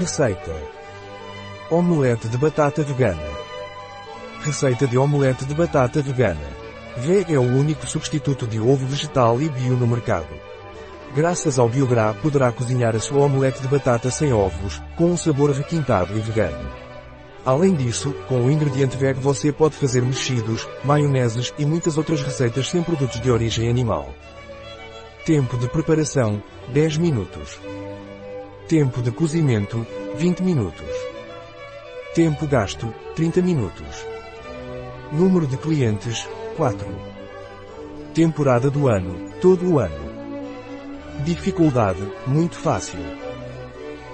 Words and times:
Receita. 0.00 0.56
Omelete 1.70 2.26
de 2.26 2.38
batata 2.38 2.82
vegana. 2.82 3.20
Receita 4.40 4.86
de 4.86 4.96
omelete 4.96 5.44
de 5.44 5.54
batata 5.54 6.00
vegana. 6.00 6.40
V 6.96 7.26
é 7.28 7.38
o 7.38 7.42
único 7.42 7.86
substituto 7.86 8.46
de 8.46 8.58
ovo 8.58 8.86
vegetal 8.86 9.42
e 9.42 9.50
bio 9.50 9.76
no 9.76 9.86
mercado. 9.86 10.30
Graças 11.14 11.58
ao 11.58 11.68
Biográ 11.68 12.14
poderá 12.14 12.50
cozinhar 12.50 12.96
a 12.96 12.98
sua 12.98 13.26
omelete 13.26 13.60
de 13.60 13.68
batata 13.68 14.10
sem 14.10 14.32
ovos, 14.32 14.80
com 14.96 15.12
um 15.12 15.18
sabor 15.18 15.50
requintado 15.50 16.16
e 16.16 16.20
vegano. 16.20 16.70
Além 17.44 17.74
disso, 17.74 18.14
com 18.26 18.46
o 18.46 18.50
ingrediente 18.50 18.96
veg 18.96 19.20
você 19.20 19.52
pode 19.52 19.76
fazer 19.76 20.00
mexidos, 20.00 20.66
maioneses 20.82 21.52
e 21.58 21.66
muitas 21.66 21.98
outras 21.98 22.22
receitas 22.22 22.70
sem 22.70 22.82
produtos 22.82 23.20
de 23.20 23.30
origem 23.30 23.68
animal. 23.68 24.14
Tempo 25.26 25.58
de 25.58 25.68
preparação, 25.68 26.42
10 26.72 26.96
minutos. 26.96 27.60
Tempo 28.70 29.02
de 29.02 29.10
cozimento, 29.10 29.84
20 30.14 30.44
minutos. 30.44 30.86
Tempo 32.14 32.46
gasto, 32.46 32.94
30 33.16 33.42
minutos. 33.42 34.06
Número 35.10 35.44
de 35.44 35.56
clientes, 35.56 36.28
4. 36.56 36.86
Temporada 38.14 38.70
do 38.70 38.86
ano, 38.86 39.32
todo 39.40 39.72
o 39.72 39.80
ano. 39.80 40.12
Dificuldade, 41.24 42.00
muito 42.28 42.54
fácil. 42.54 43.00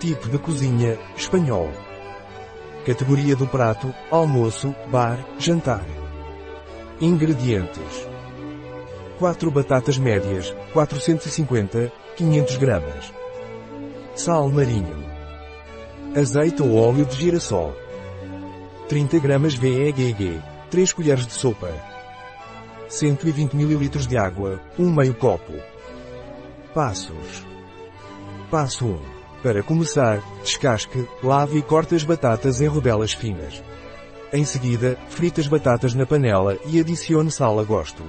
Tipo 0.00 0.30
de 0.30 0.38
cozinha, 0.38 0.98
espanhol. 1.14 1.70
Categoria 2.86 3.36
do 3.36 3.46
prato, 3.46 3.94
almoço, 4.10 4.74
bar, 4.90 5.22
jantar. 5.38 5.84
Ingredientes. 7.02 8.08
4 9.18 9.50
batatas 9.50 9.98
médias, 9.98 10.56
450, 10.72 11.92
500 12.16 12.56
gramas. 12.56 13.18
Sal 14.18 14.48
marinho. 14.50 14.96
Azeite 16.12 16.60
ou 16.60 16.74
óleo 16.74 17.06
de 17.06 17.14
girassol. 17.14 17.72
30 18.88 19.16
gramas 19.20 19.54
VEGG, 19.54 20.42
3 20.72 20.92
colheres 20.92 21.24
de 21.24 21.32
sopa. 21.32 21.72
120 22.88 23.54
ml 23.54 23.88
de 23.88 24.18
água, 24.18 24.60
1 24.76 24.90
meio 24.90 25.14
copo. 25.14 25.52
Passos. 26.74 27.46
Passo 28.50 28.86
1. 28.86 28.98
Para 29.40 29.62
começar, 29.62 30.20
descasque, 30.42 31.06
lave 31.22 31.58
e 31.58 31.62
corte 31.62 31.94
as 31.94 32.02
batatas 32.02 32.60
em 32.60 32.66
rodelas 32.66 33.12
finas. 33.12 33.62
Em 34.32 34.44
seguida, 34.44 34.98
frite 35.10 35.40
as 35.40 35.46
batatas 35.46 35.94
na 35.94 36.04
panela 36.04 36.58
e 36.66 36.80
adicione 36.80 37.30
sal 37.30 37.60
a 37.60 37.62
gosto. 37.62 38.02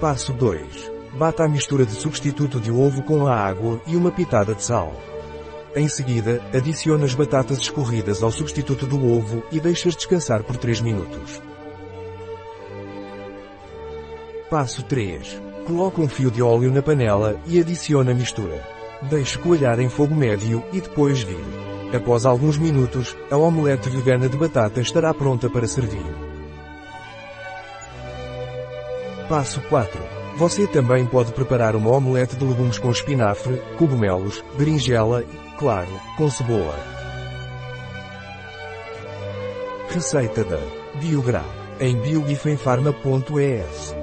Passo 0.00 0.32
2. 0.32 0.97
Bata 1.14 1.44
a 1.44 1.48
mistura 1.48 1.84
de 1.84 1.92
substituto 1.92 2.60
de 2.60 2.70
ovo 2.70 3.02
com 3.02 3.26
a 3.26 3.34
água 3.34 3.80
e 3.86 3.96
uma 3.96 4.10
pitada 4.10 4.54
de 4.54 4.62
sal. 4.62 4.92
Em 5.74 5.88
seguida, 5.88 6.42
adicione 6.54 7.04
as 7.04 7.14
batatas 7.14 7.58
escorridas 7.58 8.22
ao 8.22 8.30
substituto 8.30 8.86
do 8.86 9.04
ovo 9.04 9.42
e 9.50 9.60
deixe-as 9.60 9.96
descansar 9.96 10.42
por 10.42 10.56
3 10.56 10.80
minutos. 10.80 11.40
Passo 14.50 14.82
3. 14.82 15.40
Coloque 15.66 16.00
um 16.00 16.08
fio 16.08 16.30
de 16.30 16.42
óleo 16.42 16.70
na 16.72 16.82
panela 16.82 17.38
e 17.46 17.60
adicione 17.60 18.10
a 18.10 18.14
mistura. 18.14 18.62
Deixe 19.02 19.38
coalhar 19.38 19.78
em 19.78 19.88
fogo 19.88 20.14
médio 20.14 20.64
e 20.72 20.80
depois 20.80 21.22
vire. 21.22 21.68
Após 21.94 22.26
alguns 22.26 22.58
minutos, 22.58 23.16
a 23.30 23.36
omelete 23.36 23.88
vegana 23.88 24.28
de 24.28 24.36
batata 24.36 24.80
estará 24.80 25.12
pronta 25.14 25.48
para 25.48 25.66
servir. 25.66 26.04
Passo 29.28 29.60
4. 29.68 30.17
Você 30.38 30.68
também 30.68 31.04
pode 31.04 31.32
preparar 31.32 31.74
uma 31.74 31.90
omelete 31.90 32.36
de 32.36 32.44
legumes 32.44 32.78
com 32.78 32.92
espinafre, 32.92 33.60
cogumelos, 33.76 34.44
berinjela 34.56 35.24
e, 35.24 35.58
claro, 35.58 35.88
com 36.16 36.30
cebola. 36.30 36.78
Receita 39.90 40.44
da 40.44 40.60
Biográ 41.00 41.42
em 41.80 41.96
biogifenfarma.es 42.00 43.97